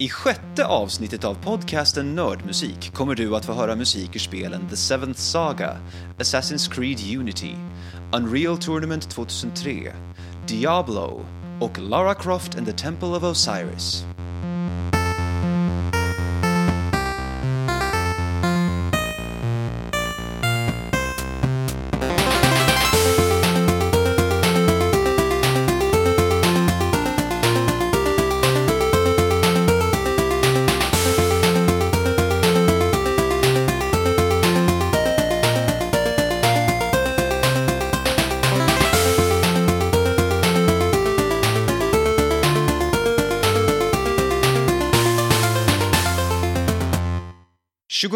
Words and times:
I 0.00 0.08
sjätte 0.08 0.66
avsnittet 0.66 1.24
av 1.24 1.34
podcasten 1.34 2.14
Nördmusik 2.14 2.94
kommer 2.94 3.14
du 3.14 3.36
att 3.36 3.44
få 3.44 3.52
höra 3.52 3.76
musik 3.76 4.16
ur 4.16 4.20
spelen 4.20 4.68
The 4.68 4.76
Seventh 4.76 5.20
Saga, 5.20 5.76
Assassin's 6.18 6.72
Creed 6.74 7.18
Unity, 7.18 7.54
Unreal 8.12 8.58
Tournament 8.58 9.10
2003, 9.10 9.92
Diablo 10.48 11.24
och 11.60 11.78
Lara 11.78 12.14
Croft 12.14 12.54
and 12.54 12.66
the 12.66 12.72
Temple 12.72 13.08
of 13.08 13.22
Osiris. 13.22 14.04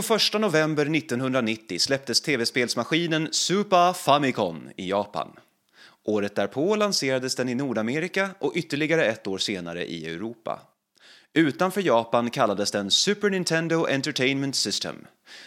21 0.05 0.41
november 0.41 0.97
1990 0.97 1.79
släpptes 1.79 2.21
tv-spelsmaskinen 2.21 3.29
Super 3.31 3.93
Famicom 3.93 4.69
i 4.77 4.89
Japan. 4.91 5.29
Året 6.05 6.35
därpå 6.35 6.77
lanserades 6.77 7.35
den 7.35 7.49
i 7.49 7.55
Nordamerika 7.55 8.31
och 8.39 8.53
ytterligare 8.55 9.05
ett 9.05 9.27
år 9.27 9.39
senare 9.39 9.85
i 9.87 10.07
Europa. 10.07 10.61
Utanför 11.33 11.81
Japan 11.81 12.31
kallades 12.31 12.71
den 12.71 12.91
Super 12.91 13.31
Nintendo 13.31 13.87
Entertainment 13.87 14.57
System. 14.57 15.07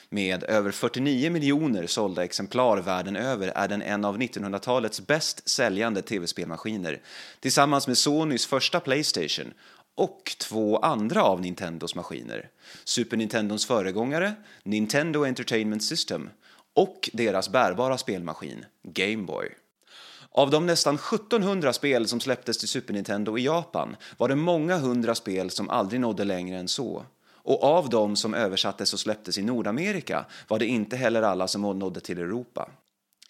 Med 0.10 0.44
över 0.44 0.72
49 0.72 1.32
miljoner 1.32 1.88
sålda 1.88 2.24
exemplar 2.24 2.78
världen 2.78 3.16
över 3.16 3.48
är 3.48 3.68
den 3.68 3.82
en 3.82 4.06
av 4.06 4.18
1900-talets 4.18 5.08
bäst 5.08 5.50
säljande 5.50 6.02
tv-spelmaskiner 6.02 7.02
tillsammans 7.40 7.88
med 7.88 7.98
Sonys 7.98 8.46
första 8.46 8.80
Playstation 8.80 9.54
och 9.98 10.36
två 10.40 10.78
andra 10.78 11.24
av 11.24 11.42
Nintendos 11.42 11.96
maskiner. 11.96 12.50
Super 12.84 13.18
Nintendos 13.18 13.66
föregångare, 13.66 14.34
Nintendo 14.64 15.26
Entertainment 15.26 15.84
System 15.84 16.30
och 16.74 17.10
deras 17.14 17.50
bärbara 17.50 17.98
spelmaskin, 17.98 18.66
Game 18.84 19.24
Boy. 19.24 19.50
Av 20.32 20.50
de 20.50 20.66
nästan 20.66 20.96
1700 20.96 21.74
spel 21.74 22.08
som 22.08 22.20
släpptes 22.20 22.58
till 22.58 22.68
Super 22.68 22.94
Nintendo 22.94 23.38
i 23.38 23.46
Japan 23.46 23.96
var 24.18 24.28
det 24.28 24.36
många 24.36 24.78
hundra 24.78 25.16
spel 25.16 25.50
som 25.50 25.70
aldrig 25.70 26.02
nådde 26.02 26.24
längre 26.24 26.58
än 26.58 26.68
så. 26.68 27.06
Och 27.30 27.64
av 27.64 27.90
de 27.90 28.16
som 28.16 28.34
översattes 28.34 28.94
och 28.94 29.00
släpptes 29.00 29.38
i 29.38 29.42
Nordamerika 29.42 30.26
var 30.48 30.60
det 30.60 30.66
inte 30.66 30.98
heller 30.98 31.22
alla 31.22 31.48
som 31.48 31.62
nådde 31.62 32.00
till 32.00 32.20
Europa. 32.20 32.70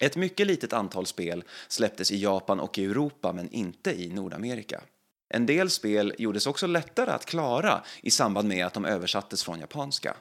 Ett 0.00 0.16
mycket 0.16 0.46
litet 0.46 0.72
antal 0.72 1.06
spel 1.06 1.44
släpptes 1.68 2.12
i 2.12 2.22
Japan 2.22 2.60
och 2.60 2.78
i 2.78 2.84
Europa 2.84 3.32
men 3.32 3.50
inte 3.50 4.02
i 4.02 4.08
Nordamerika. 4.08 4.80
En 5.28 5.46
del 5.46 5.70
spel 5.70 6.14
gjordes 6.18 6.46
också 6.46 6.66
lättare 6.66 7.10
att 7.10 7.24
klara 7.24 7.82
i 8.02 8.10
samband 8.10 8.48
med 8.48 8.66
att 8.66 8.74
de 8.74 8.84
översattes 8.84 9.44
från 9.44 9.60
japanska. 9.60 10.16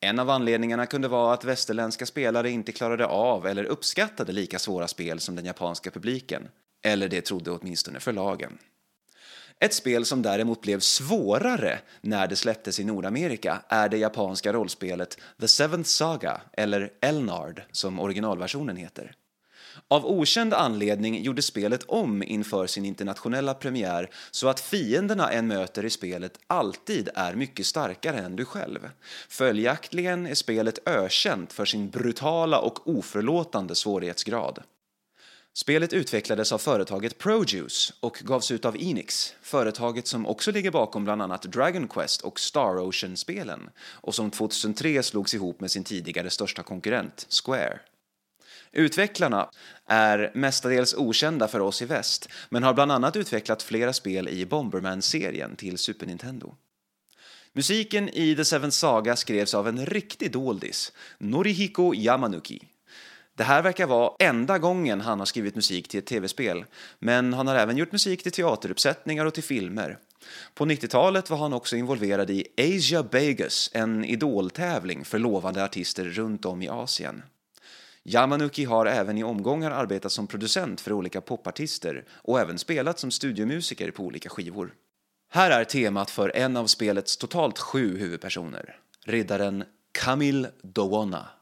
En 0.00 0.18
av 0.18 0.30
anledningarna 0.30 0.86
kunde 0.86 1.08
vara 1.08 1.34
att 1.34 1.44
västerländska 1.44 2.06
spelare 2.06 2.50
inte 2.50 2.72
klarade 2.72 3.06
av 3.06 3.46
eller 3.46 3.64
uppskattade 3.64 4.32
lika 4.32 4.58
svåra 4.58 4.88
spel 4.88 5.20
som 5.20 5.36
den 5.36 5.44
japanska 5.44 5.90
publiken. 5.90 6.48
Eller 6.82 7.08
det 7.08 7.20
trodde 7.20 7.50
åtminstone 7.50 8.00
förlagen. 8.00 8.58
Ett 9.60 9.74
spel 9.74 10.04
som 10.04 10.22
däremot 10.22 10.60
blev 10.60 10.80
svårare 10.80 11.78
när 12.00 12.26
det 12.26 12.36
släpptes 12.36 12.80
i 12.80 12.84
Nordamerika 12.84 13.62
är 13.68 13.88
det 13.88 13.98
japanska 13.98 14.52
rollspelet 14.52 15.18
The 15.40 15.48
Seventh 15.48 15.88
Saga, 15.88 16.40
eller 16.52 16.92
Elnard 17.00 17.62
som 17.72 18.00
originalversionen 18.00 18.76
heter. 18.76 19.14
Av 19.88 20.06
okänd 20.06 20.54
anledning 20.54 21.22
gjorde 21.22 21.42
spelet 21.42 21.84
om 21.88 22.22
inför 22.22 22.66
sin 22.66 22.84
internationella 22.84 23.54
premiär 23.54 24.10
så 24.30 24.48
att 24.48 24.60
fienderna 24.60 25.32
en 25.32 25.46
möter 25.46 25.84
i 25.84 25.90
spelet 25.90 26.38
alltid 26.46 27.08
är 27.14 27.34
mycket 27.34 27.66
starkare 27.66 28.18
än 28.18 28.36
du 28.36 28.44
själv. 28.44 28.90
Följaktligen 29.28 30.26
är 30.26 30.34
spelet 30.34 30.88
ökänt 30.88 31.52
för 31.52 31.64
sin 31.64 31.90
brutala 31.90 32.58
och 32.58 32.88
oförlåtande 32.88 33.74
svårighetsgrad. 33.74 34.62
Spelet 35.54 35.92
utvecklades 35.92 36.52
av 36.52 36.58
företaget 36.58 37.18
Produce 37.18 37.92
och 38.00 38.20
gavs 38.24 38.50
ut 38.50 38.64
av 38.64 38.76
Enix, 38.76 39.34
företaget 39.42 40.06
som 40.06 40.26
också 40.26 40.52
ligger 40.52 40.70
bakom 40.70 41.04
bland 41.04 41.22
annat 41.22 41.42
Dragon 41.42 41.88
Quest 41.88 42.20
och 42.20 42.40
Star 42.40 42.88
Ocean-spelen 42.88 43.70
och 43.80 44.14
som 44.14 44.30
2003 44.30 45.02
slogs 45.02 45.34
ihop 45.34 45.60
med 45.60 45.70
sin 45.70 45.84
tidigare 45.84 46.30
största 46.30 46.62
konkurrent, 46.62 47.26
Square. 47.44 47.80
Utvecklarna 48.72 49.50
är 49.86 50.30
mestadels 50.34 50.94
okända 50.94 51.48
för 51.48 51.60
oss 51.60 51.82
i 51.82 51.84
väst, 51.84 52.28
men 52.50 52.62
har 52.62 52.74
bland 52.74 52.92
annat 52.92 53.16
utvecklat 53.16 53.62
flera 53.62 53.92
spel 53.92 54.28
i 54.28 54.46
Bomberman-serien 54.46 55.56
till 55.56 55.78
Super 55.78 56.06
Nintendo. 56.06 56.54
Musiken 57.52 58.08
i 58.08 58.36
The 58.36 58.44
Seven 58.44 58.72
Saga 58.72 59.16
skrevs 59.16 59.54
av 59.54 59.68
en 59.68 59.86
riktig 59.86 60.32
doldis, 60.32 60.92
Norihiko 61.18 61.94
Yamanuki. 61.94 62.62
Det 63.34 63.44
här 63.44 63.62
verkar 63.62 63.86
vara 63.86 64.12
enda 64.18 64.58
gången 64.58 65.00
han 65.00 65.18
har 65.18 65.26
skrivit 65.26 65.54
musik 65.54 65.88
till 65.88 65.98
ett 65.98 66.06
tv-spel, 66.06 66.64
men 66.98 67.32
han 67.32 67.46
har 67.46 67.54
även 67.54 67.76
gjort 67.76 67.92
musik 67.92 68.22
till 68.22 68.32
teateruppsättningar 68.32 69.26
och 69.26 69.34
till 69.34 69.42
filmer. 69.42 69.98
På 70.54 70.64
90-talet 70.64 71.30
var 71.30 71.38
han 71.38 71.52
också 71.52 71.76
involverad 71.76 72.30
i 72.30 72.46
Asia 72.58 73.02
Vegas, 73.02 73.70
en 73.72 74.04
idoltävling 74.04 75.04
för 75.04 75.18
lovande 75.18 75.64
artister 75.64 76.04
runt 76.04 76.44
om 76.44 76.62
i 76.62 76.68
Asien. 76.68 77.22
Yamanuki 78.08 78.64
har 78.64 78.86
även 78.86 79.18
i 79.18 79.24
omgångar 79.24 79.70
arbetat 79.70 80.12
som 80.12 80.26
producent 80.26 80.80
för 80.80 80.92
olika 80.92 81.20
popartister 81.20 82.04
och 82.10 82.40
även 82.40 82.58
spelat 82.58 82.98
som 82.98 83.10
studiomusiker 83.10 83.90
på 83.90 84.02
olika 84.02 84.28
skivor. 84.28 84.74
Här 85.30 85.50
är 85.50 85.64
temat 85.64 86.10
för 86.10 86.36
en 86.36 86.56
av 86.56 86.66
spelets 86.66 87.16
totalt 87.16 87.58
sju 87.58 87.98
huvudpersoner, 87.98 88.76
riddaren 89.06 89.64
Kamil 89.92 90.46
Dowona. 90.62 91.37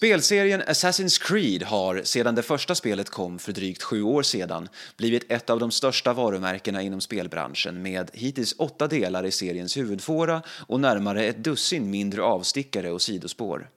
Spelserien 0.00 0.62
Assassin's 0.62 1.18
Creed 1.22 1.62
har 1.62 2.02
sedan 2.04 2.34
det 2.34 2.42
första 2.42 2.74
spelet 2.74 3.10
kom 3.10 3.38
för 3.38 3.52
drygt 3.52 3.82
sju 3.82 4.02
år 4.02 4.22
sedan 4.22 4.68
blivit 4.96 5.32
ett 5.32 5.50
av 5.50 5.58
de 5.58 5.70
största 5.70 6.12
varumärkena 6.12 6.82
inom 6.82 7.00
spelbranschen 7.00 7.82
med 7.82 8.10
hittills 8.12 8.54
åtta 8.58 8.88
delar 8.88 9.26
i 9.26 9.30
seriens 9.30 9.76
huvudfåra 9.76 10.42
och 10.66 10.80
närmare 10.80 11.24
ett 11.24 11.44
dussin 11.44 11.90
mindre 11.90 12.22
avstickare 12.22 12.90
och 12.90 13.02
sidospår. 13.02 13.70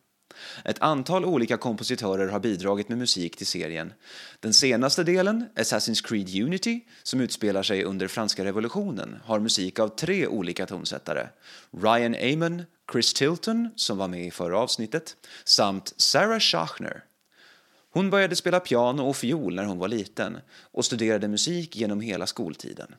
Ett 0.66 0.82
antal 0.82 1.26
olika 1.26 1.58
kompositörer 1.58 2.28
har 2.28 2.40
bidragit 2.40 2.90
med 2.90 2.98
musik 2.98 3.38
till 3.38 3.48
serien. 3.48 3.94
Den 4.40 4.54
senaste 4.54 5.04
delen, 5.04 5.46
Assassin's 5.56 6.08
Creed 6.08 6.44
Unity, 6.44 6.82
som 7.04 7.22
utspelar 7.22 7.64
sig 7.64 7.84
under 7.84 8.08
franska 8.08 8.46
revolutionen, 8.46 9.20
har 9.26 9.40
musik 9.40 9.80
av 9.80 9.88
tre 9.88 10.28
olika 10.28 10.66
tonsättare. 10.66 11.28
Ryan 11.72 12.16
Amon, 12.16 12.64
Chris 12.92 13.14
Tilton, 13.14 13.70
som 13.76 13.98
var 13.98 14.08
med 14.08 14.26
i 14.26 14.32
förra 14.32 14.60
avsnittet, 14.60 15.16
samt 15.46 15.94
Sarah 15.98 16.40
Schachner. 16.40 17.04
Hon 17.94 18.10
började 18.10 18.36
spela 18.36 18.60
piano 18.60 19.10
och 19.10 19.16
fiol 19.16 19.56
när 19.56 19.66
hon 19.66 19.78
var 19.78 19.88
liten 19.88 20.38
och 20.72 20.86
studerade 20.86 21.28
musik 21.28 21.76
genom 21.76 22.02
hela 22.02 22.28
skoltiden. 22.28 22.96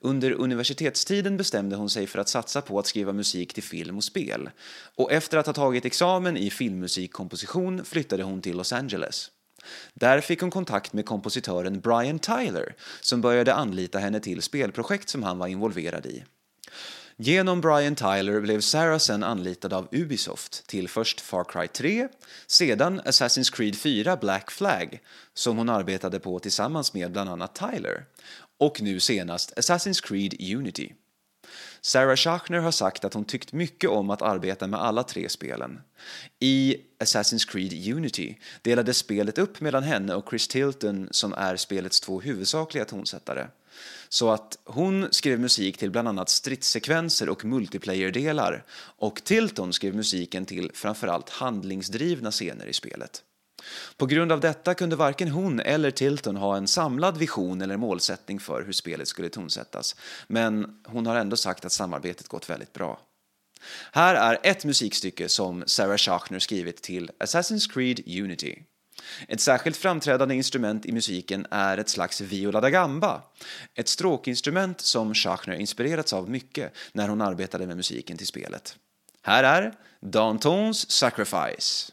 Under 0.00 0.32
universitetstiden 0.32 1.36
bestämde 1.36 1.76
hon 1.76 1.90
sig 1.90 2.06
för 2.06 2.18
att 2.18 2.28
satsa 2.28 2.60
på 2.60 2.78
att 2.78 2.86
skriva 2.86 3.12
musik 3.12 3.54
till 3.54 3.62
film 3.62 3.96
och 3.96 4.04
spel 4.04 4.50
och 4.96 5.12
efter 5.12 5.38
att 5.38 5.46
ha 5.46 5.52
tagit 5.52 5.84
examen 5.84 6.36
i 6.36 6.50
filmmusikkomposition 6.50 7.84
flyttade 7.84 8.22
hon 8.22 8.42
till 8.42 8.56
Los 8.56 8.72
Angeles. 8.72 9.30
Där 9.94 10.20
fick 10.20 10.40
hon 10.40 10.50
kontakt 10.50 10.92
med 10.92 11.06
kompositören 11.06 11.80
Brian 11.80 12.18
Tyler 12.18 12.74
som 13.00 13.20
började 13.20 13.54
anlita 13.54 13.98
henne 13.98 14.20
till 14.20 14.42
spelprojekt 14.42 15.08
som 15.08 15.22
han 15.22 15.38
var 15.38 15.46
involverad 15.46 16.06
i. 16.06 16.24
Genom 17.16 17.60
Brian 17.60 17.94
Tyler 17.94 18.40
blev 18.40 18.60
Sarah 18.60 18.98
sen 18.98 19.22
anlitad 19.22 19.72
av 19.72 19.88
Ubisoft 19.92 20.66
till 20.66 20.88
först 20.88 21.20
Far 21.20 21.44
Cry 21.44 21.68
3, 21.68 22.08
sedan 22.46 23.00
Assassin's 23.00 23.54
Creed 23.54 23.76
4 23.76 24.16
Black 24.16 24.50
Flag 24.50 25.00
som 25.34 25.58
hon 25.58 25.68
arbetade 25.68 26.20
på 26.20 26.38
tillsammans 26.38 26.94
med 26.94 27.12
bland 27.12 27.30
annat 27.30 27.54
Tyler 27.54 28.04
och 28.58 28.82
nu 28.82 29.00
senast 29.00 29.52
Assassin's 29.56 30.06
Creed 30.06 30.56
Unity. 30.56 30.92
Sarah 31.80 32.16
Schachner 32.16 32.58
har 32.58 32.70
sagt 32.70 33.04
att 33.04 33.14
hon 33.14 33.24
tyckt 33.24 33.52
mycket 33.52 33.90
om 33.90 34.10
att 34.10 34.22
arbeta 34.22 34.66
med 34.66 34.80
alla 34.80 35.02
tre 35.02 35.28
spelen. 35.28 35.80
I 36.40 36.76
Assassin's 36.98 37.48
Creed 37.50 37.96
Unity 37.96 38.36
delades 38.62 38.98
spelet 38.98 39.38
upp 39.38 39.60
mellan 39.60 39.82
henne 39.82 40.14
och 40.14 40.28
Chris 40.30 40.48
Tilton 40.48 41.08
som 41.10 41.32
är 41.32 41.56
spelets 41.56 42.00
två 42.00 42.20
huvudsakliga 42.20 42.84
tonsättare. 42.84 43.46
Så 44.08 44.30
att 44.30 44.58
hon 44.64 45.08
skrev 45.10 45.40
musik 45.40 45.78
till 45.78 45.90
bland 45.90 46.08
annat 46.08 46.28
stridssekvenser 46.28 47.28
och 47.28 47.44
multiplayer-delar 47.44 48.64
och 48.98 49.24
Tilton 49.24 49.72
skrev 49.72 49.94
musiken 49.94 50.46
till 50.46 50.70
framförallt 50.74 51.30
handlingsdrivna 51.30 52.30
scener 52.30 52.66
i 52.66 52.72
spelet. 52.72 53.22
På 53.96 54.06
grund 54.06 54.32
av 54.32 54.40
detta 54.40 54.74
kunde 54.74 54.96
varken 54.96 55.28
hon 55.28 55.60
eller 55.60 55.90
Tilton 55.90 56.36
ha 56.36 56.56
en 56.56 56.68
samlad 56.68 57.18
vision 57.18 57.62
eller 57.62 57.76
målsättning 57.76 58.40
för 58.40 58.62
hur 58.62 58.72
spelet 58.72 59.08
skulle 59.08 59.28
tonsättas, 59.28 59.96
men 60.26 60.80
hon 60.86 61.06
har 61.06 61.16
ändå 61.16 61.36
sagt 61.36 61.64
att 61.64 61.72
samarbetet 61.72 62.28
gått 62.28 62.50
väldigt 62.50 62.72
bra. 62.72 63.00
Här 63.92 64.14
är 64.14 64.38
ett 64.42 64.64
musikstycke 64.64 65.28
som 65.28 65.64
Sarah 65.66 65.96
Schachner 65.96 66.38
skrivit 66.38 66.82
till 66.82 67.10
Assassin's 67.18 67.72
Creed 67.72 68.00
Unity. 68.22 68.62
Ett 69.28 69.40
särskilt 69.40 69.76
framträdande 69.76 70.34
instrument 70.34 70.86
i 70.86 70.92
musiken 70.92 71.46
är 71.50 71.78
ett 71.78 71.88
slags 71.88 72.20
viola 72.20 72.60
da 72.60 72.70
gamba, 72.70 73.22
ett 73.74 73.88
stråkinstrument 73.88 74.80
som 74.80 75.14
Schachner 75.14 75.54
inspirerats 75.54 76.12
av 76.12 76.30
mycket 76.30 76.72
när 76.92 77.08
hon 77.08 77.20
arbetade 77.20 77.66
med 77.66 77.76
musiken 77.76 78.16
till 78.16 78.26
spelet. 78.26 78.76
Här 79.22 79.44
är 79.44 79.74
Dantons 80.00 80.90
Sacrifice. 80.90 81.92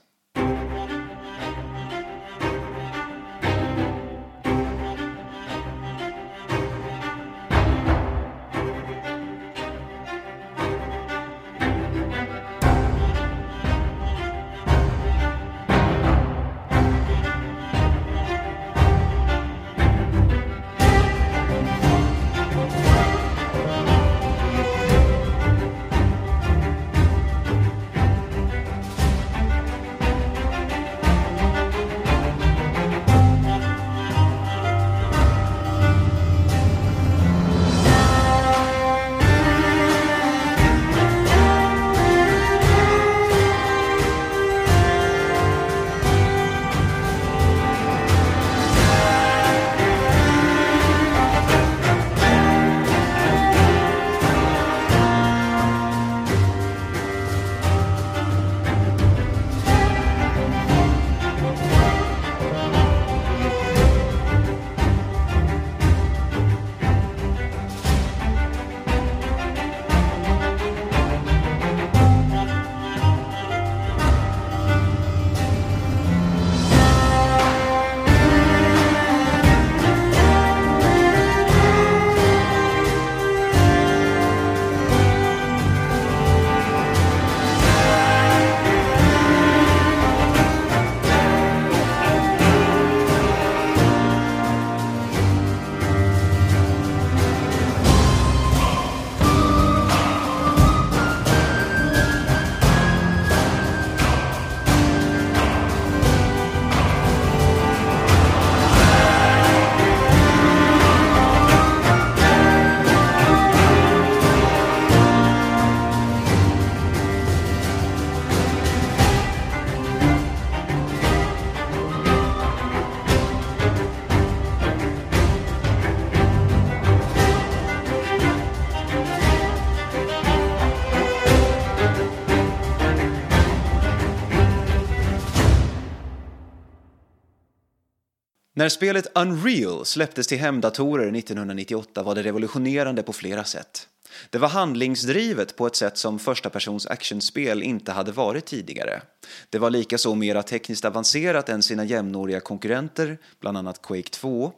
När 138.62 138.70
spelet 138.70 139.08
Unreal 139.16 139.86
släpptes 139.86 140.28
till 140.28 140.38
hemdatorer 140.38 141.18
1998 141.18 142.04
var 142.04 142.16
det 142.16 142.24
revolutionerande 142.24 143.04
på 143.04 143.14
flera 143.14 143.44
sätt. 143.44 143.88
Det 144.30 144.38
var 144.38 144.48
handlingsdrivet 144.48 145.56
på 145.56 145.68
ett 145.68 145.76
sätt 145.76 145.98
som 145.98 146.20
första 146.20 146.50
persons 146.50 146.88
actionspel 146.88 147.64
inte 147.64 147.92
hade 147.92 148.12
varit 148.12 148.46
tidigare. 148.46 149.02
Det 149.50 149.60
var 149.60 149.70
likaså 149.70 150.16
mera 150.16 150.44
tekniskt 150.44 150.86
avancerat 150.86 151.50
än 151.50 151.64
sina 151.64 151.86
jämnåriga 151.86 152.40
konkurrenter, 152.40 153.18
bland 153.40 153.58
annat 153.58 153.82
Quake 153.82 154.10
2, 154.10 154.52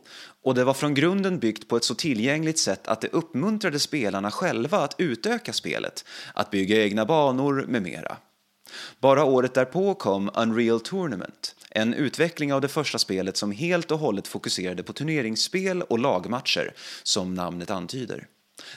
och 0.44 0.56
det 0.56 0.64
var 0.64 0.74
från 0.74 0.94
grunden 0.94 1.40
byggt 1.40 1.68
på 1.68 1.78
ett 1.78 1.84
så 1.84 1.96
tillgängligt 1.96 2.60
sätt 2.60 2.88
att 2.88 3.02
det 3.02 3.14
uppmuntrade 3.14 3.80
spelarna 3.80 4.32
själva 4.32 4.78
att 4.78 4.96
utöka 4.98 5.54
spelet, 5.54 6.06
att 6.34 6.52
bygga 6.52 6.84
egna 6.84 7.06
banor 7.06 7.66
med 7.68 7.82
mera. 7.82 8.18
Bara 9.00 9.24
året 9.24 9.54
därpå 9.54 9.94
kom 9.94 10.32
Unreal 10.34 10.80
Tournament, 10.80 11.56
en 11.76 11.94
utveckling 11.94 12.54
av 12.54 12.62
det 12.62 12.68
första 12.68 13.00
spelet 13.00 13.38
som 13.38 13.52
helt 13.52 13.92
och 13.92 14.00
hållet 14.00 14.28
fokuserade 14.28 14.84
på 14.84 14.94
turneringsspel 14.94 15.82
och 15.82 16.00
lagmatcher, 16.00 16.74
som 17.04 17.34
namnet 17.34 17.72
antyder. 17.72 18.28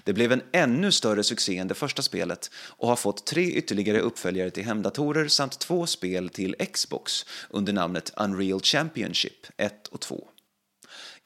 Det 0.05 0.12
blev 0.12 0.33
en 0.33 0.43
ännu 0.53 0.93
större 0.93 1.23
succé 1.23 1.59
än 1.59 1.69
det 1.69 1.75
första 1.75 2.03
spelet 2.03 2.50
och 2.55 2.88
har 2.88 2.97
fått 2.97 3.26
tre 3.26 3.50
ytterligare 3.50 4.00
uppföljare 4.00 4.50
till 4.50 4.65
hemdatorer 4.65 5.29
samt 5.29 5.59
två 5.59 5.87
spel 5.87 6.29
till 6.29 6.55
Xbox 6.73 7.26
under 7.50 7.73
namnet 7.73 8.12
Unreal 8.17 8.61
Championship 8.61 9.47
1 9.57 9.87
och 9.87 10.00
2. 10.00 10.29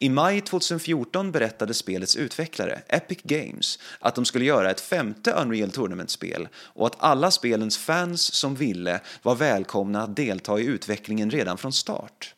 I 0.02 0.08
maj 0.08 0.40
2014 0.40 1.32
berättade 1.32 1.74
spelets 1.74 2.16
utvecklare, 2.16 2.82
Epic 2.88 3.18
Games, 3.22 3.78
att 3.98 4.14
de 4.14 4.24
skulle 4.24 4.44
göra 4.44 4.70
ett 4.70 4.80
femte 4.80 5.32
Unreal 5.32 5.70
Tournament-spel 5.70 6.48
och 6.54 6.86
att 6.86 6.96
alla 6.98 7.30
spelens 7.30 7.78
fans 7.78 8.34
som 8.34 8.54
ville 8.54 9.00
var 9.22 9.34
välkomna 9.34 10.02
att 10.02 10.16
delta 10.16 10.60
i 10.60 10.64
utvecklingen 10.64 11.30
redan 11.30 11.58
från 11.58 11.72
start. 11.72 12.34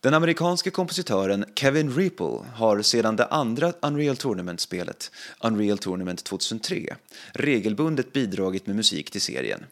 Den 0.00 0.14
amerikanske 0.14 0.70
kompositören 0.70 1.44
Kevin 1.54 1.96
Ripple 1.96 2.38
har 2.54 2.82
sedan 2.82 3.16
det 3.16 3.26
andra 3.26 3.72
Unreal 3.82 4.16
Tournament-spelet, 4.16 5.10
Unreal 5.40 5.78
Tournament 5.78 6.24
2003, 6.24 6.96
regelbundet 7.32 8.12
bidragit 8.12 8.66
med 8.66 8.76
musik 8.76 9.10
till 9.10 9.20
serien. 9.20 9.66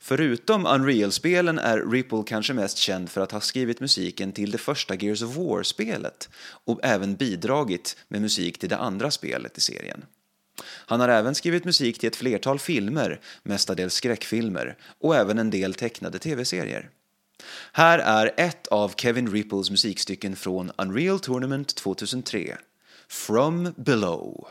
Förutom 0.00 0.66
Unreal-spelen 0.66 1.58
är 1.58 1.90
Ripple 1.90 2.22
kanske 2.26 2.54
mest 2.54 2.78
känd 2.78 3.10
för 3.10 3.20
att 3.20 3.32
ha 3.32 3.40
skrivit 3.40 3.80
musiken 3.80 4.32
till 4.32 4.50
det 4.50 4.58
första 4.58 4.94
Gears 4.94 5.22
of 5.22 5.36
War-spelet 5.36 6.28
och 6.64 6.80
även 6.82 7.14
bidragit 7.14 7.96
med 8.08 8.20
musik 8.20 8.58
till 8.58 8.68
det 8.68 8.76
andra 8.76 9.10
spelet 9.10 9.58
i 9.58 9.60
serien. 9.60 10.04
Han 10.64 11.00
har 11.00 11.08
även 11.08 11.34
skrivit 11.34 11.64
musik 11.64 11.98
till 11.98 12.08
ett 12.08 12.16
flertal 12.16 12.58
filmer, 12.58 13.20
mestadels 13.42 13.94
skräckfilmer, 13.94 14.76
och 15.00 15.16
även 15.16 15.38
en 15.38 15.50
del 15.50 15.74
tecknade 15.74 16.18
tv-serier. 16.18 16.90
Här 17.72 17.98
är 17.98 18.34
ett 18.36 18.66
av 18.66 18.92
Kevin 18.96 19.32
Ripples 19.32 19.70
musikstycken 19.70 20.36
från 20.36 20.72
Unreal 20.76 21.20
Tournament 21.20 21.74
2003, 21.74 22.58
From 23.08 23.74
Below. 23.76 24.48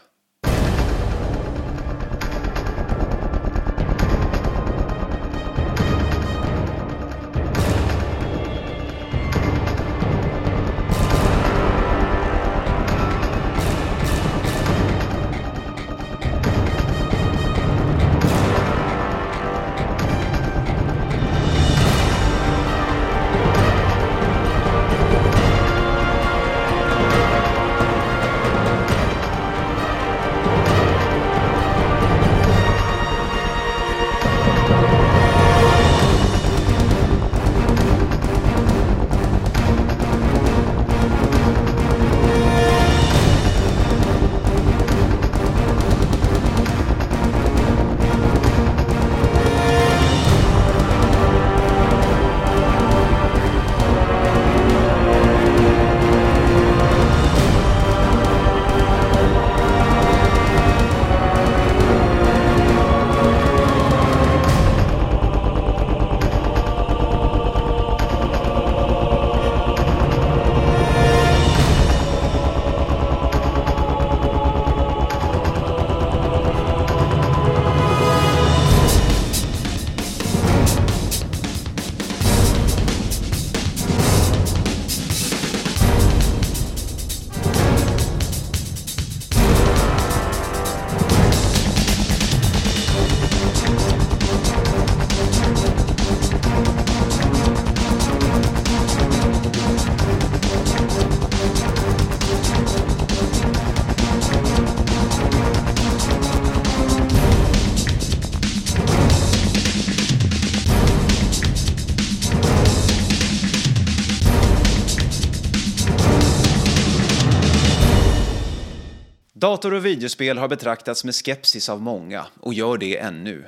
Dator 119.58 119.74
och 119.74 119.86
videospel 119.86 120.38
har 120.38 120.48
betraktats 120.48 121.04
med 121.04 121.16
skepsis 121.16 121.70
av 121.70 121.82
många 121.82 122.26
och 122.40 122.54
gör 122.54 122.78
det 122.78 122.98
ännu. 122.98 123.46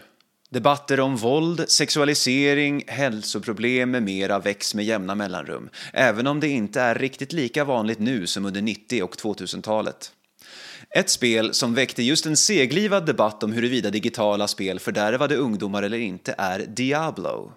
Debatter 0.50 1.00
om 1.00 1.18
våld, 1.18 1.70
sexualisering, 1.70 2.84
hälsoproblem 2.88 3.92
med 3.92 4.04
mera 4.04 4.40
väcks 4.40 4.76
med 4.76 4.86
jämna 4.86 5.16
mellanrum, 5.16 5.70
även 5.94 6.28
om 6.28 6.40
det 6.40 6.48
inte 6.48 6.82
är 6.82 6.96
riktigt 6.96 7.34
lika 7.34 7.64
vanligt 7.64 8.00
nu 8.00 8.28
som 8.28 8.46
under 8.46 8.62
90 8.62 9.04
och 9.04 9.16
2000-talet. 9.16 10.12
Ett 10.90 11.10
spel 11.10 11.54
som 11.54 11.74
väckte 11.74 12.04
just 12.04 12.26
en 12.26 12.38
seglivad 12.38 13.06
debatt 13.06 13.44
om 13.44 13.54
huruvida 13.54 13.90
digitala 13.90 14.48
spel 14.48 14.80
fördärvade 14.80 15.36
ungdomar 15.36 15.84
eller 15.84 16.00
inte 16.00 16.36
är 16.38 16.60
Diablo. 16.60 17.52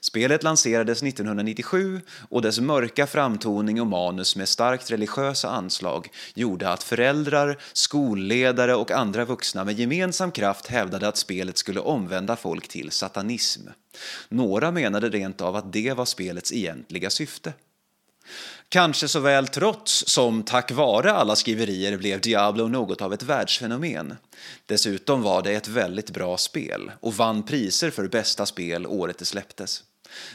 Spelet 0.00 0.42
lanserades 0.42 1.02
1997 1.02 2.00
och 2.28 2.42
dess 2.42 2.60
mörka 2.60 3.06
framtoning 3.06 3.80
och 3.80 3.86
manus 3.86 4.36
med 4.36 4.48
starkt 4.48 4.90
religiösa 4.90 5.50
anslag 5.50 6.08
gjorde 6.34 6.70
att 6.70 6.82
föräldrar, 6.82 7.58
skolledare 7.72 8.74
och 8.74 8.90
andra 8.90 9.24
vuxna 9.24 9.64
med 9.64 9.78
gemensam 9.78 10.30
kraft 10.30 10.66
hävdade 10.66 11.08
att 11.08 11.16
spelet 11.16 11.58
skulle 11.58 11.80
omvända 11.80 12.36
folk 12.36 12.68
till 12.68 12.90
satanism. 12.90 13.68
Några 14.28 14.70
menade 14.70 15.08
rent 15.08 15.40
av 15.40 15.56
att 15.56 15.72
det 15.72 15.92
var 15.92 16.04
spelets 16.04 16.52
egentliga 16.52 17.10
syfte. 17.10 17.52
Kanske 18.70 19.08
såväl 19.08 19.48
trots 19.48 20.04
som 20.06 20.42
tack 20.42 20.70
vare 20.70 21.12
alla 21.12 21.36
skriverier 21.36 21.96
blev 21.96 22.20
Diablo 22.20 22.68
något 22.68 23.02
av 23.02 23.12
ett 23.12 23.22
världsfenomen. 23.22 24.16
Dessutom 24.66 25.22
var 25.22 25.42
det 25.42 25.52
ett 25.52 25.68
väldigt 25.68 26.10
bra 26.10 26.36
spel 26.36 26.90
och 27.00 27.14
vann 27.14 27.42
priser 27.42 27.90
för 27.90 28.08
bästa 28.08 28.46
spel 28.46 28.86
året 28.86 29.18
det 29.18 29.24
släpptes. 29.24 29.84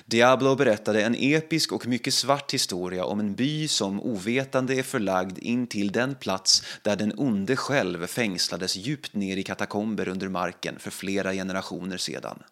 Diablo 0.05 0.55
berättade 0.55 1.03
en 1.03 1.15
episk 1.15 1.71
och 1.71 1.87
mycket 1.87 2.13
svart 2.13 2.53
historia 2.53 3.05
om 3.05 3.19
en 3.19 3.35
by 3.35 3.67
som 3.67 4.01
ovetande 4.01 4.75
är 4.75 4.83
förlagd 4.83 5.37
in 5.37 5.67
till 5.67 5.91
den 5.91 6.15
plats 6.15 6.63
där 6.81 6.95
den 6.95 7.13
onde 7.17 7.55
själv 7.55 8.07
fängslades 8.07 8.75
djupt 8.75 9.15
ner 9.15 9.37
i 9.37 9.43
katakomber 9.43 10.07
under 10.07 10.27
marken 10.27 10.79
för 10.79 10.91
flera 10.91 11.33
generationer 11.33 11.97
sedan. 11.97 12.43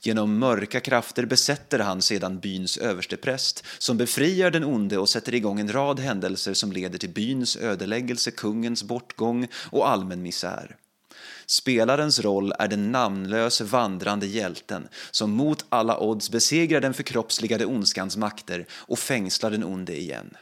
Genom 0.00 0.38
mörka 0.38 0.80
krafter 0.80 1.24
besätter 1.24 1.78
han 1.78 2.02
sedan 2.02 2.40
byns 2.40 2.76
överstepräst 2.76 3.64
som 3.78 3.96
befriar 3.96 4.50
den 4.50 4.64
onde 4.64 4.98
och 4.98 5.08
sätter 5.08 5.34
igång 5.34 5.60
en 5.60 5.72
rad 5.72 6.00
händelser 6.00 6.54
som 6.54 6.72
leder 6.72 6.98
till 6.98 7.10
byns 7.10 7.56
ödeläggelse, 7.56 8.30
kungens 8.30 8.82
bortgång 8.82 9.48
och 9.70 9.88
allmän 9.88 10.22
misär. 10.22 10.76
Spelarens 11.46 12.20
roll 12.20 12.52
är 12.58 12.68
den 12.68 12.92
namnlöse 12.92 13.64
vandrande 13.64 14.26
hjälten 14.26 14.88
som 15.10 15.30
mot 15.30 15.64
alla 15.68 15.98
odds 15.98 16.30
besegrar 16.30 16.80
den 16.80 16.94
förkroppsligade 16.94 17.66
ondskans 17.66 18.16
makter 18.16 18.66
och 18.72 18.98
fängslar 18.98 19.50
den 19.50 19.64
onde 19.64 20.00
igen. 20.00 20.36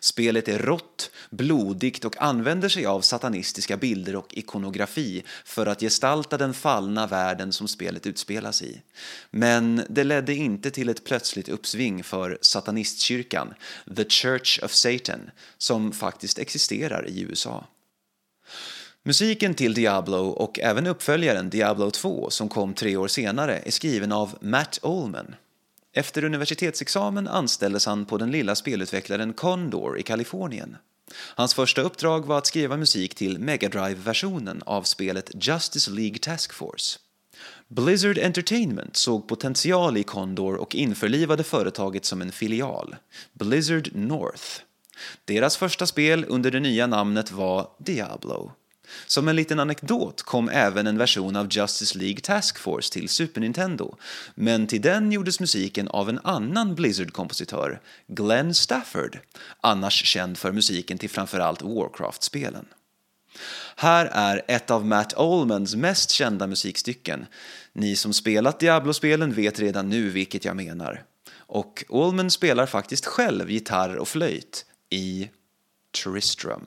Spelet 0.00 0.48
är 0.48 0.58
rått, 0.58 1.10
blodigt 1.30 2.04
och 2.04 2.22
använder 2.22 2.68
sig 2.68 2.86
av 2.86 3.00
satanistiska 3.00 3.76
bilder 3.76 4.16
och 4.16 4.34
ikonografi 4.34 5.24
för 5.44 5.66
att 5.66 5.80
gestalta 5.80 6.38
den 6.38 6.54
fallna 6.54 7.06
världen 7.06 7.52
som 7.52 7.68
spelet 7.68 8.06
utspelas 8.06 8.62
i. 8.62 8.82
Men 9.30 9.82
det 9.88 10.04
ledde 10.04 10.34
inte 10.34 10.70
till 10.70 10.88
ett 10.88 11.04
plötsligt 11.04 11.48
uppsving 11.48 12.04
för 12.04 12.38
satanistkyrkan, 12.40 13.54
The 13.96 14.04
Church 14.04 14.60
of 14.62 14.72
Satan, 14.72 15.30
som 15.58 15.92
faktiskt 15.92 16.38
existerar 16.38 17.08
i 17.08 17.20
USA. 17.20 17.64
Musiken 19.06 19.54
till 19.54 19.74
Diablo 19.74 20.28
och 20.28 20.60
även 20.60 20.86
uppföljaren 20.86 21.50
Diablo 21.50 21.90
2 21.90 22.30
som 22.30 22.48
kom 22.48 22.74
tre 22.74 22.96
år 22.96 23.08
senare 23.08 23.58
är 23.64 23.70
skriven 23.70 24.12
av 24.12 24.38
Matt 24.40 24.78
Oldman. 24.82 25.34
Efter 25.96 26.24
universitetsexamen 26.24 27.28
anställdes 27.28 27.86
han 27.86 28.04
på 28.04 28.18
den 28.18 28.30
lilla 28.30 28.54
spelutvecklaren 28.54 29.32
Condor 29.32 29.98
i 29.98 30.02
Kalifornien. 30.02 30.76
Hans 31.34 31.54
första 31.54 31.82
uppdrag 31.82 32.26
var 32.26 32.38
att 32.38 32.46
skriva 32.46 32.76
musik 32.76 33.14
till 33.14 33.38
Mega 33.38 33.68
Drive-versionen 33.68 34.62
av 34.66 34.82
spelet 34.82 35.30
Justice 35.34 35.90
League 35.90 36.18
Task 36.18 36.52
Force. 36.52 36.98
Blizzard 37.68 38.18
Entertainment 38.18 38.96
såg 38.96 39.28
potential 39.28 39.96
i 39.96 40.02
Condor 40.02 40.54
och 40.54 40.74
införlivade 40.74 41.44
företaget 41.44 42.04
som 42.04 42.22
en 42.22 42.32
filial, 42.32 42.96
Blizzard 43.32 43.90
North. 43.94 44.44
Deras 45.24 45.56
första 45.56 45.86
spel 45.86 46.24
under 46.28 46.50
det 46.50 46.60
nya 46.60 46.86
namnet 46.86 47.32
var 47.32 47.70
Diablo. 47.78 48.52
Som 49.06 49.28
en 49.28 49.36
liten 49.36 49.60
anekdot 49.60 50.22
kom 50.22 50.48
även 50.48 50.86
en 50.86 50.98
version 50.98 51.36
av 51.36 51.48
Justice 51.50 51.98
League 51.98 52.20
Task 52.20 52.58
Force 52.58 52.92
till 52.92 53.08
Super 53.08 53.40
Nintendo, 53.40 53.96
men 54.34 54.66
till 54.66 54.80
den 54.80 55.12
gjordes 55.12 55.40
musiken 55.40 55.88
av 55.88 56.08
en 56.08 56.20
annan 56.24 56.74
Blizzard-kompositör, 56.74 57.80
Glenn 58.06 58.54
Stafford, 58.54 59.18
annars 59.60 60.04
känd 60.04 60.38
för 60.38 60.52
musiken 60.52 60.98
till 60.98 61.10
framförallt 61.10 61.62
Warcraft-spelen. 61.62 62.66
Här 63.76 64.06
är 64.06 64.42
ett 64.48 64.70
av 64.70 64.86
Matt 64.86 65.14
Olmans 65.16 65.74
mest 65.74 66.10
kända 66.10 66.46
musikstycken. 66.46 67.26
Ni 67.72 67.96
som 67.96 68.12
spelat 68.12 68.60
Diablo-spelen 68.60 69.32
vet 69.32 69.60
redan 69.60 69.88
nu 69.88 70.10
vilket 70.10 70.44
jag 70.44 70.56
menar. 70.56 71.02
Och 71.38 71.84
Olman 71.88 72.30
spelar 72.30 72.66
faktiskt 72.66 73.06
själv 73.06 73.50
gitarr 73.50 73.96
och 73.96 74.08
flöjt 74.08 74.64
i 74.90 75.30
Tristram. 76.04 76.66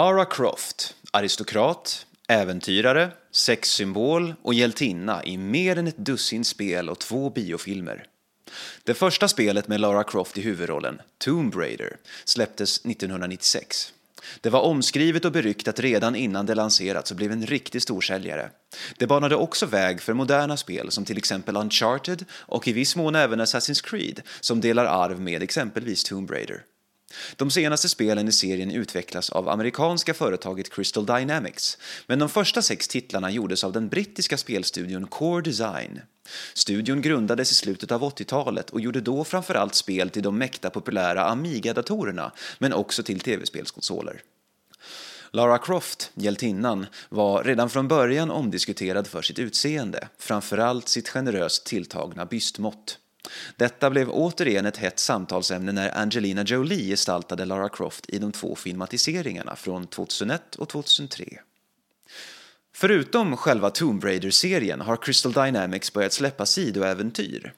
Lara 0.00 0.24
Croft, 0.24 0.94
aristokrat, 1.10 2.06
äventyrare, 2.28 3.10
sexsymbol 3.30 4.34
och 4.42 4.54
hjältinna 4.54 5.24
i 5.24 5.36
mer 5.36 5.78
än 5.78 5.86
ett 5.86 5.96
dussin 5.96 6.44
spel 6.44 6.88
och 6.88 6.98
två 6.98 7.30
biofilmer. 7.30 8.06
Det 8.84 8.94
första 8.94 9.28
spelet 9.28 9.68
med 9.68 9.80
Lara 9.80 10.04
Croft 10.04 10.38
i 10.38 10.40
huvudrollen, 10.40 11.00
Tomb 11.18 11.54
Raider, 11.54 11.96
släpptes 12.24 12.78
1996. 12.78 13.92
Det 14.40 14.50
var 14.50 14.60
omskrivet 14.60 15.24
och 15.24 15.32
beryktat 15.32 15.80
redan 15.80 16.16
innan 16.16 16.46
det 16.46 16.54
lanserats 16.54 17.10
och 17.10 17.16
blev 17.16 17.32
en 17.32 17.46
riktig 17.46 17.82
storsäljare. 17.82 18.50
Det 18.96 19.06
banade 19.06 19.36
också 19.36 19.66
väg 19.66 20.00
för 20.00 20.14
moderna 20.14 20.56
spel 20.56 20.90
som 20.90 21.04
till 21.04 21.18
exempel 21.18 21.56
Uncharted 21.56 22.24
och 22.32 22.68
i 22.68 22.72
viss 22.72 22.96
mån 22.96 23.14
även 23.14 23.40
Assassin's 23.40 23.84
Creed 23.84 24.22
som 24.40 24.60
delar 24.60 24.84
arv 24.84 25.20
med 25.20 25.42
exempelvis 25.42 26.04
Tomb 26.04 26.30
Raider. 26.30 26.64
De 27.36 27.50
senaste 27.50 27.88
spelen 27.88 28.28
i 28.28 28.32
serien 28.32 28.70
utvecklas 28.70 29.30
av 29.30 29.48
amerikanska 29.48 30.14
företaget 30.14 30.70
Crystal 30.70 31.06
Dynamics, 31.06 31.78
men 32.06 32.18
de 32.18 32.28
första 32.28 32.62
sex 32.62 32.88
titlarna 32.88 33.30
gjordes 33.30 33.64
av 33.64 33.72
den 33.72 33.88
brittiska 33.88 34.36
spelstudion 34.36 35.06
Core 35.06 35.42
Design. 35.42 36.00
Studion 36.54 37.02
grundades 37.02 37.52
i 37.52 37.54
slutet 37.54 37.92
av 37.92 38.02
80-talet 38.02 38.70
och 38.70 38.80
gjorde 38.80 39.00
då 39.00 39.24
framförallt 39.24 39.74
spel 39.74 40.10
till 40.10 40.22
de 40.22 40.38
mäkta 40.38 40.70
populära 40.70 41.24
Amiga-datorerna, 41.24 42.32
men 42.58 42.72
också 42.72 43.02
till 43.02 43.20
tv-spelskonsoler. 43.20 44.22
Lara 45.32 45.58
Croft, 45.58 46.10
hjältinnan, 46.14 46.86
var 47.08 47.44
redan 47.44 47.70
från 47.70 47.88
början 47.88 48.30
omdiskuterad 48.30 49.06
för 49.06 49.22
sitt 49.22 49.38
utseende, 49.38 50.08
framförallt 50.18 50.88
sitt 50.88 51.08
generöst 51.08 51.66
tilltagna 51.66 52.26
bystmått. 52.26 52.98
Detta 53.56 53.90
blev 53.90 54.10
återigen 54.10 54.66
ett 54.66 54.76
hett 54.76 54.98
samtalsämne 54.98 55.72
när 55.72 55.98
Angelina 55.98 56.42
Jolie 56.42 56.90
gestaltade 56.90 57.44
Lara 57.44 57.68
Croft 57.68 58.10
i 58.10 58.18
de 58.18 58.32
två 58.32 58.56
filmatiseringarna 58.56 59.56
från 59.56 59.86
2001 59.86 60.54
och 60.54 60.68
2003. 60.68 61.40
Förutom 62.74 63.36
själva 63.36 63.70
Tomb 63.70 64.04
Raider-serien 64.04 64.80
har 64.80 64.96
Crystal 64.96 65.32
Dynamics 65.32 65.92
börjat 65.92 66.12
släppa 66.12 66.46
sidoäventyr. 66.46 67.52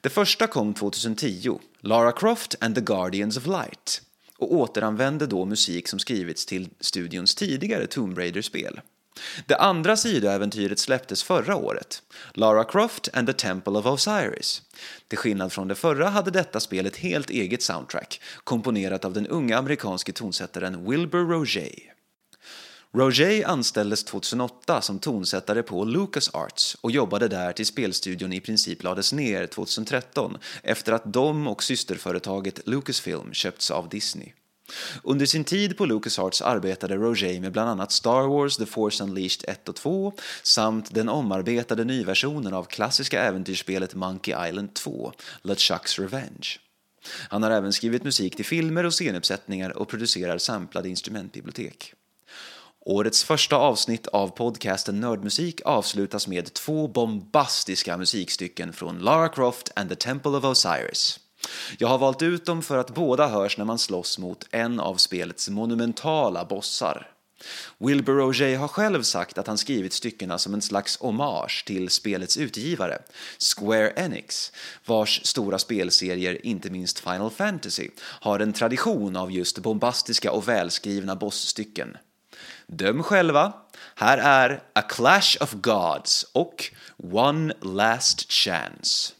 Det 0.00 0.08
första 0.08 0.46
kom 0.46 0.74
2010, 0.74 1.58
Lara 1.80 2.12
Croft 2.12 2.54
and 2.60 2.74
the 2.74 2.80
Guardians 2.80 3.36
of 3.36 3.46
Light, 3.46 4.02
och 4.38 4.52
återanvände 4.54 5.26
då 5.26 5.44
musik 5.44 5.88
som 5.88 5.98
skrivits 5.98 6.46
till 6.46 6.68
studions 6.80 7.34
tidigare 7.34 7.86
Tomb 7.86 8.18
Raider-spel. 8.18 8.80
Det 9.46 9.56
andra 9.56 9.96
sidoäventyret 9.96 10.78
släpptes 10.78 11.22
förra 11.22 11.56
året, 11.56 12.02
Lara 12.32 12.64
Croft 12.64 13.08
and 13.12 13.26
the 13.26 13.32
Temple 13.32 13.72
of 13.72 13.86
Osiris. 13.86 14.62
Till 15.08 15.18
skillnad 15.18 15.52
från 15.52 15.68
det 15.68 15.74
förra 15.74 16.08
hade 16.08 16.30
detta 16.30 16.60
spel 16.60 16.86
ett 16.86 16.96
helt 16.96 17.30
eget 17.30 17.62
soundtrack, 17.62 18.20
komponerat 18.44 19.04
av 19.04 19.12
den 19.12 19.26
unga 19.26 19.58
amerikanske 19.58 20.12
tonsättaren 20.12 20.90
Wilbur 20.90 21.24
Roget. 21.24 21.96
Roger 22.96 23.48
anställdes 23.48 24.04
2008 24.04 24.80
som 24.80 24.98
tonsättare 24.98 25.62
på 25.62 25.84
Lucas 25.84 26.34
Arts 26.34 26.76
och 26.80 26.90
jobbade 26.90 27.28
där 27.28 27.52
tills 27.52 27.68
spelstudion 27.68 28.32
i 28.32 28.40
princip 28.40 28.82
lades 28.82 29.12
ner 29.12 29.46
2013 29.46 30.38
efter 30.62 30.92
att 30.92 31.12
de 31.12 31.46
och 31.46 31.62
systerföretaget 31.62 32.66
Lucasfilm 32.66 33.32
köpts 33.32 33.70
av 33.70 33.88
Disney. 33.88 34.32
Under 35.02 35.26
sin 35.26 35.44
tid 35.44 35.76
på 35.78 35.86
LucasArts 35.86 36.42
arbetade 36.42 36.96
Roger 36.96 37.40
med 37.40 37.52
bland 37.52 37.70
annat 37.70 37.92
Star 37.92 38.28
Wars 38.28 38.56
The 38.56 38.66
Force 38.66 39.04
Unleashed 39.04 39.44
1 39.48 39.68
och 39.68 39.76
2 39.76 40.12
samt 40.42 40.94
den 40.94 41.08
omarbetade 41.08 41.84
nyversionen 41.84 42.54
av 42.54 42.64
klassiska 42.64 43.22
äventyrsspelet 43.22 43.94
Monkey 43.94 44.48
Island 44.48 44.74
2, 44.74 45.12
LeChucks 45.42 45.98
Revenge. 45.98 46.48
Han 47.28 47.42
har 47.42 47.50
även 47.50 47.72
skrivit 47.72 48.04
musik 48.04 48.36
till 48.36 48.44
filmer 48.44 48.84
och 48.84 48.92
scenuppsättningar 48.92 49.76
och 49.76 49.88
producerar 49.88 50.38
samplade 50.38 50.88
instrumentbibliotek. 50.88 51.94
Årets 52.80 53.24
första 53.24 53.56
avsnitt 53.56 54.06
av 54.06 54.28
podcasten 54.28 55.00
Nördmusik 55.00 55.60
avslutas 55.64 56.28
med 56.28 56.52
två 56.52 56.88
bombastiska 56.88 57.96
musikstycken 57.96 58.72
från 58.72 58.98
Lara 58.98 59.28
Croft 59.28 59.72
and 59.76 59.88
the 59.88 59.96
Temple 59.96 60.30
of 60.30 60.44
Osiris. 60.44 61.20
Jag 61.78 61.88
har 61.88 61.98
valt 61.98 62.22
ut 62.22 62.46
dem 62.46 62.62
för 62.62 62.78
att 62.78 62.94
båda 62.94 63.26
hörs 63.26 63.58
när 63.58 63.64
man 63.64 63.78
slåss 63.78 64.18
mot 64.18 64.46
en 64.50 64.80
av 64.80 64.96
spelets 64.96 65.48
monumentala 65.48 66.44
bossar. 66.44 67.10
Wilbur 67.78 68.14
Roget 68.14 68.58
har 68.58 68.68
själv 68.68 69.02
sagt 69.02 69.38
att 69.38 69.46
han 69.46 69.58
skrivit 69.58 69.92
styckena 69.92 70.38
som 70.38 70.54
en 70.54 70.62
slags 70.62 70.98
hommage 70.98 71.64
till 71.66 71.90
spelets 71.90 72.36
utgivare, 72.36 72.98
Square 73.56 73.92
Enix, 73.96 74.52
vars 74.86 75.20
stora 75.24 75.58
spelserier, 75.58 76.46
inte 76.46 76.70
minst 76.70 76.98
Final 76.98 77.30
Fantasy, 77.30 77.88
har 78.00 78.40
en 78.40 78.52
tradition 78.52 79.16
av 79.16 79.32
just 79.32 79.58
bombastiska 79.58 80.32
och 80.32 80.48
välskrivna 80.48 81.16
bossstycken. 81.16 81.96
Döm 82.66 83.02
själva. 83.02 83.52
Här 83.94 84.18
är 84.18 84.62
A 84.72 84.82
Clash 84.82 85.36
of 85.40 85.52
Gods 85.52 86.26
och 86.32 86.64
One 87.12 87.54
Last 87.62 88.32
Chance. 88.32 89.12